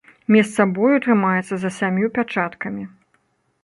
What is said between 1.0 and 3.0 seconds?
трымаецца за сямю пячаткамі.